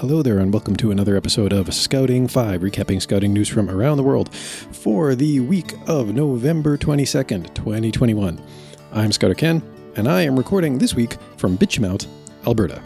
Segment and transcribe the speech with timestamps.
[0.00, 3.98] hello there, and welcome to another episode of Scouting 5, recapping scouting news from around
[3.98, 8.42] the world for the week of November 22nd, 2021.
[8.92, 9.62] I'm Scouter Ken,
[9.96, 12.06] and I am recording this week from Bitchmount,
[12.46, 12.80] Alberta.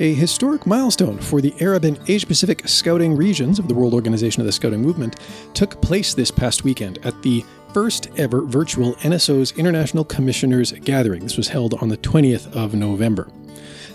[0.00, 4.40] A historic milestone for the Arab and Asia Pacific scouting regions of the World Organization
[4.40, 5.14] of the Scouting Movement
[5.54, 11.22] took place this past weekend at the first ever virtual NSO's International Commissioners Gathering.
[11.22, 13.28] This was held on the 20th of November.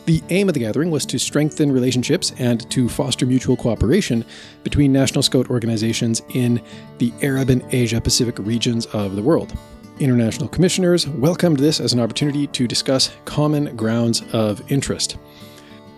[0.06, 4.26] The aim of the gathering was to strengthen relationships and to foster mutual cooperation
[4.64, 6.62] between National Scout organizations in
[6.98, 9.58] the Arab and Asia Pacific regions of the world.
[10.00, 15.18] International commissioners welcomed this as an opportunity to discuss common grounds of interest.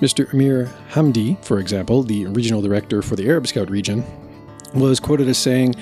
[0.01, 0.31] Mr.
[0.34, 4.03] Amir Hamdi, for example, the regional director for the Arab Scout region,
[4.76, 5.73] was quoted as saying,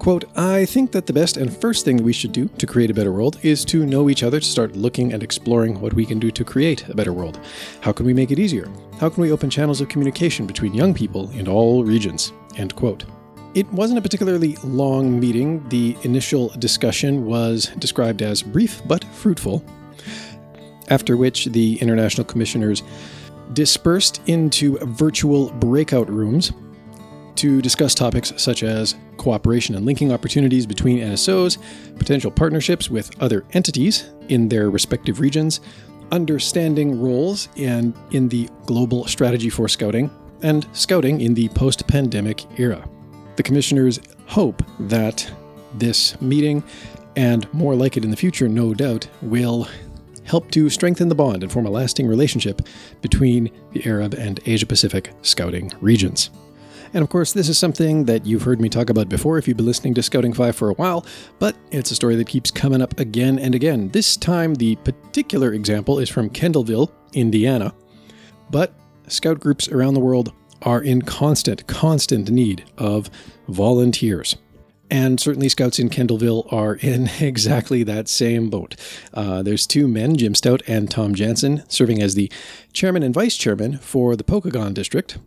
[0.00, 2.94] quote, I think that the best and first thing we should do to create a
[2.94, 6.18] better world is to know each other, to start looking and exploring what we can
[6.18, 7.38] do to create a better world.
[7.82, 8.68] How can we make it easier?
[8.98, 12.32] How can we open channels of communication between young people in all regions?
[12.56, 13.04] End quote.
[13.54, 15.68] It wasn't a particularly long meeting.
[15.68, 19.62] The initial discussion was described as brief but fruitful,
[20.88, 22.82] after which the international commissioners
[23.52, 26.52] dispersed into virtual breakout rooms
[27.40, 31.56] to discuss topics such as cooperation and linking opportunities between NSOs,
[31.96, 35.62] potential partnerships with other entities in their respective regions,
[36.12, 40.10] understanding roles and in the global strategy for scouting,
[40.42, 42.86] and scouting in the post pandemic era.
[43.36, 45.26] The commissioners hope that
[45.72, 46.62] this meeting,
[47.16, 49.66] and more like it in the future, no doubt, will
[50.24, 52.60] help to strengthen the bond and form a lasting relationship
[53.00, 56.28] between the Arab and Asia Pacific scouting regions.
[56.92, 59.56] And of course, this is something that you've heard me talk about before if you've
[59.56, 61.06] been listening to Scouting 5 for a while,
[61.38, 63.90] but it's a story that keeps coming up again and again.
[63.90, 67.72] This time, the particular example is from Kendallville, Indiana.
[68.50, 68.74] But
[69.06, 73.08] scout groups around the world are in constant, constant need of
[73.48, 74.36] volunteers.
[74.90, 78.74] And certainly, scouts in Kendallville are in exactly that same boat.
[79.14, 82.30] Uh, there's two men, Jim Stout and Tom Jansen, serving as the
[82.72, 85.18] chairman and vice chairman for the Pokagon district,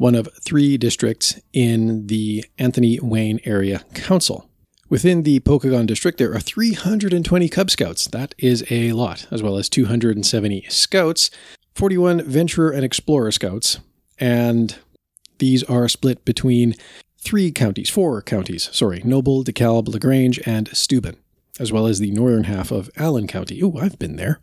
[0.00, 4.48] one of three districts in the Anthony Wayne Area Council.
[4.88, 8.06] Within the Pokagon district, there are 320 Cub Scouts.
[8.06, 11.30] That is a lot, as well as 270 Scouts,
[11.74, 13.78] 41 Venturer and Explorer Scouts,
[14.16, 14.78] and
[15.38, 16.76] these are split between
[17.18, 21.18] three counties, four counties, sorry, Noble, DeKalb, LaGrange, and Steuben,
[21.58, 23.60] as well as the northern half of Allen County.
[23.60, 24.40] Ooh, I've been there.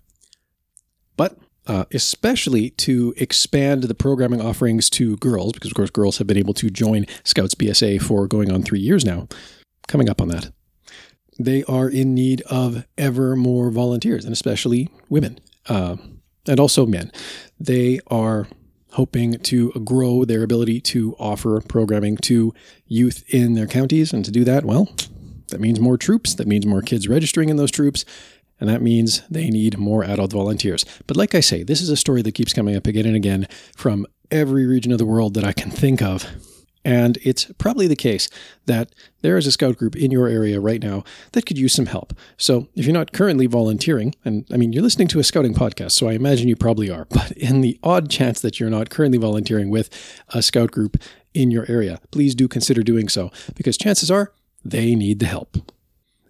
[1.16, 1.35] But
[1.68, 6.38] uh, especially to expand the programming offerings to girls, because of course girls have been
[6.38, 9.28] able to join Scouts BSA for going on three years now.
[9.88, 10.52] Coming up on that.
[11.40, 15.98] They are in need of ever more volunteers, and especially women, uh,
[16.48, 17.12] and also men.
[17.60, 18.48] They are
[18.92, 22.54] hoping to grow their ability to offer programming to
[22.88, 24.12] youth in their counties.
[24.12, 24.90] And to do that, well,
[25.50, 26.34] that means more troops.
[26.34, 28.06] That means more kids registering in those troops.
[28.59, 30.85] And that means they need more adult volunteers.
[31.06, 33.47] But like I say, this is a story that keeps coming up again and again
[33.75, 36.25] from every region of the world that I can think of.
[36.88, 38.29] And it's probably the case
[38.66, 41.03] that there is a scout group in your area right now
[41.34, 42.13] that could use some help.
[42.38, 45.91] So if you're not currently volunteering, and I mean, you're listening to a scouting podcast,
[45.91, 49.18] so I imagine you probably are, but in the odd chance that you're not currently
[49.18, 49.89] volunteering with
[50.29, 50.95] a scout group
[51.34, 54.31] in your area, please do consider doing so because chances are
[54.63, 55.57] they need the help.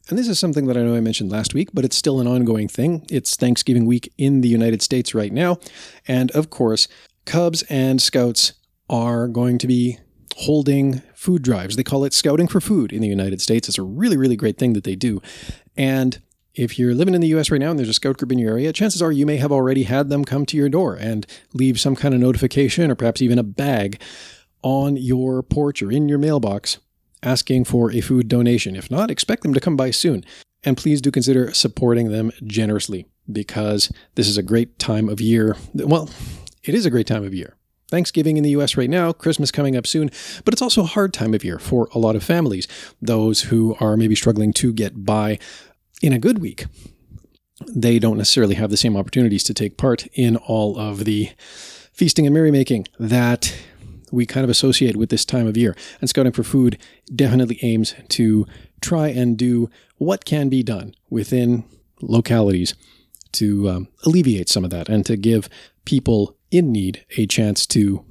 [0.09, 2.28] And this is something that I know I mentioned last week, but it's still an
[2.28, 3.06] ongoing thing.
[3.09, 5.59] It's Thanksgiving week in the United States right now.
[6.07, 6.88] And of course,
[7.25, 8.53] Cubs and Scouts
[8.90, 10.00] are going to be
[10.38, 11.75] holding food drives.
[11.75, 13.68] They call it Scouting for Food in the United States.
[13.68, 15.22] It's a really, really great thing that they do.
[15.75, 16.22] And
[16.56, 18.51] if you're living in the US right now and there's a scout group in your
[18.51, 21.79] area, chances are you may have already had them come to your door and leave
[21.79, 24.00] some kind of notification or perhaps even a bag
[24.63, 26.78] on your porch or in your mailbox
[27.23, 28.75] asking for a food donation.
[28.75, 30.24] If not, expect them to come by soon.
[30.63, 35.56] And please do consider supporting them generously because this is a great time of year.
[35.74, 36.09] Well,
[36.63, 37.56] it is a great time of year.
[37.89, 40.12] Thanksgiving in the US right now, Christmas coming up soon,
[40.44, 42.68] but it's also a hard time of year for a lot of families,
[43.01, 45.39] those who are maybe struggling to get by
[46.01, 46.65] in a good week.
[47.74, 51.31] They don't necessarily have the same opportunities to take part in all of the
[51.94, 53.56] feasting and merrymaking that
[54.12, 55.75] we kind of associate with this time of year.
[56.00, 56.77] And Scouting for Food
[57.13, 58.45] definitely aims to
[58.81, 61.63] try and do what can be done within
[62.01, 62.74] localities
[63.33, 65.50] to um, alleviate some of that and to give
[65.86, 68.06] people in need a chance to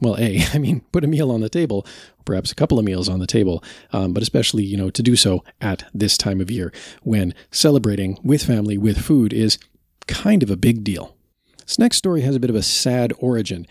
[0.00, 1.86] well, A, I mean, put a meal on the table,
[2.24, 3.62] perhaps a couple of meals on the table,
[3.92, 6.72] um, but especially, you know, to do so at this time of year
[7.02, 9.58] when celebrating with family with food is
[10.06, 11.16] kind of a big deal.
[11.66, 13.66] This next story has a bit of a sad origin.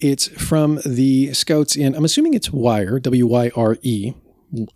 [0.00, 4.14] It's from the scouts in, I'm assuming it's Wire, W Y R E,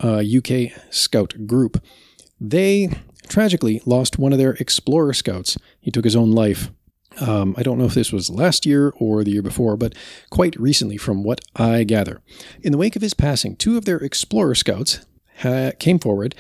[0.03, 1.83] uh, UK scout group.
[2.41, 2.91] They
[3.29, 5.57] tragically lost one of their explorer scouts.
[5.81, 6.71] He took his own life
[7.21, 9.95] um, I don't know if this was last year or the year before, but
[10.31, 12.21] quite recently, from what I gather.
[12.63, 15.05] In the wake of his passing, two of their Explorer Scouts
[15.39, 16.35] ha- came forward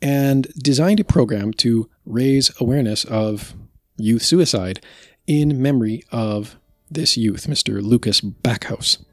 [0.00, 3.54] and designed a program to raise awareness of
[3.96, 4.84] youth suicide
[5.26, 6.56] in memory of
[6.90, 7.82] this youth, Mr.
[7.82, 9.04] Lucas Backhouse.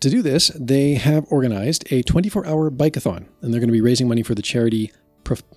[0.00, 3.82] To do this, they have organized a 24 hour bikeathon, and they're going to be
[3.82, 4.92] raising money for the charity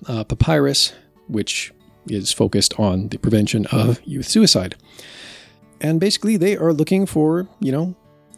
[0.07, 0.93] uh, Papyrus,
[1.27, 1.71] which
[2.07, 4.75] is focused on the prevention of youth suicide.
[5.79, 7.95] And basically, they are looking for, you know,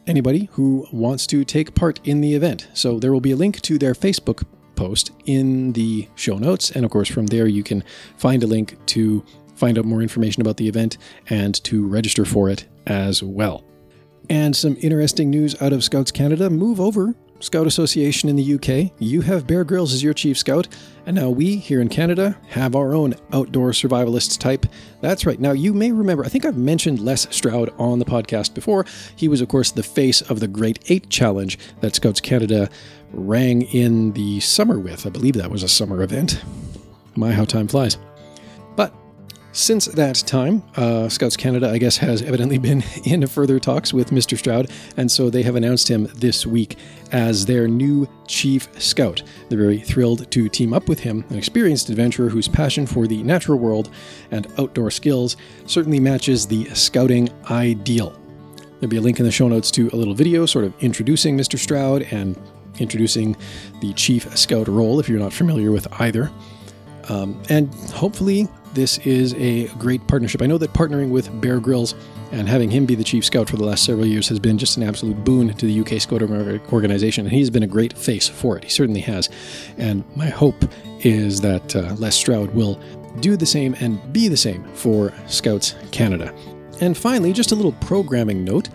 [0.08, 2.68] anybody who wants to take part in the event.
[2.74, 4.44] So there will be a link to their Facebook
[4.76, 6.72] post in the show notes.
[6.72, 7.84] And of course, from there, you can
[8.18, 9.24] find a link to
[9.56, 10.98] find out more information about the event
[11.30, 13.64] and to register for it as well.
[14.30, 16.50] And some interesting news out of Scouts Canada.
[16.50, 20.68] Move over Scout Association in the UK, you have Bear Grylls as your chief scout,
[21.06, 24.66] and now we here in Canada have our own outdoor survivalist type.
[25.02, 25.40] That's right.
[25.40, 28.86] Now you may remember, I think I've mentioned Les Stroud on the podcast before.
[29.16, 32.70] He was, of course, the face of the Great Eight Challenge that Scouts Canada
[33.12, 35.06] rang in the summer with.
[35.06, 36.42] I believe that was a summer event.
[37.16, 37.98] My, how time flies.
[39.56, 44.10] Since that time, uh, Scouts Canada, I guess, has evidently been in further talks with
[44.10, 44.38] Mr.
[44.38, 46.78] Stroud, and so they have announced him this week
[47.14, 49.24] as their new chief scout.
[49.48, 53.24] They're very thrilled to team up with him, an experienced adventurer whose passion for the
[53.24, 53.92] natural world
[54.30, 55.38] and outdoor skills
[55.68, 58.20] certainly matches the scouting ideal.
[58.82, 61.38] There'll be a link in the show notes to a little video sort of introducing
[61.38, 61.58] Mr.
[61.58, 62.38] Stroud and
[62.80, 63.38] introducing
[63.80, 66.30] the chief scout role if you're not familiar with either.
[67.08, 70.42] Um, and hopefully, this is a great partnership.
[70.42, 71.96] I know that partnering with Bear Grylls
[72.32, 74.78] and having him be the chief scout for the last several years has been just
[74.78, 78.58] an absolute boon to the UK Scout organization, and he's been a great face for
[78.58, 78.66] it.
[78.66, 79.30] He certainly has.
[79.78, 80.66] And my hope
[81.00, 82.80] is that uh, Les Stroud will
[83.22, 86.34] do the same and be the same for Scouts Canada.
[86.82, 88.70] And finally, just a little programming note.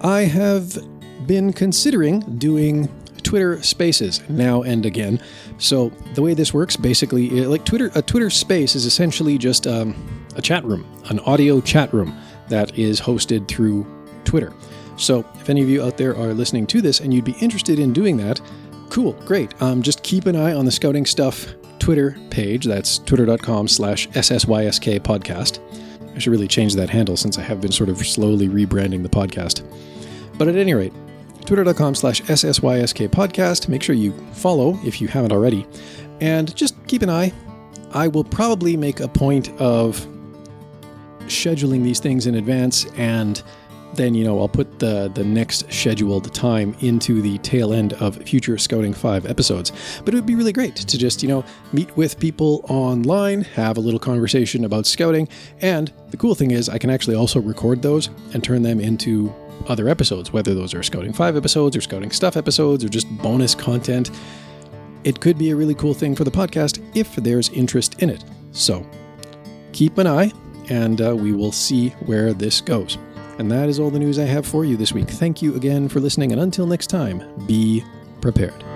[0.00, 0.76] I have
[1.26, 2.88] been considering doing
[3.30, 5.22] Twitter Spaces now and again.
[5.58, 9.94] So the way this works, basically, like Twitter, a Twitter Space is essentially just um,
[10.34, 12.12] a chat room, an audio chat room
[12.48, 13.86] that is hosted through
[14.24, 14.52] Twitter.
[14.96, 17.78] So if any of you out there are listening to this and you'd be interested
[17.78, 18.40] in doing that,
[18.88, 19.54] cool, great.
[19.62, 22.64] Um, just keep an eye on the Scouting Stuff Twitter page.
[22.64, 25.60] That's twitter.com slash SSYSK podcast.
[26.16, 29.08] I should really change that handle since I have been sort of slowly rebranding the
[29.08, 29.62] podcast.
[30.36, 30.92] But at any rate,
[31.44, 33.68] twitter.com slash SSYSK podcast.
[33.68, 35.66] Make sure you follow if you haven't already.
[36.20, 37.32] And just keep an eye.
[37.92, 40.06] I will probably make a point of
[41.22, 43.42] scheduling these things in advance and
[43.94, 48.16] then you know I'll put the the next scheduled time into the tail end of
[48.16, 49.72] future Scouting 5 episodes.
[50.04, 53.76] But it would be really great to just, you know, meet with people online, have
[53.76, 55.28] a little conversation about scouting,
[55.60, 59.32] and the cool thing is I can actually also record those and turn them into
[59.68, 63.54] other episodes, whether those are Scouting 5 episodes or Scouting Stuff episodes or just bonus
[63.54, 64.10] content.
[65.04, 68.24] It could be a really cool thing for the podcast if there's interest in it.
[68.52, 68.86] So
[69.72, 70.32] keep an eye,
[70.68, 72.98] and uh, we will see where this goes.
[73.38, 75.08] And that is all the news I have for you this week.
[75.08, 77.82] Thank you again for listening, and until next time, be
[78.20, 78.69] prepared.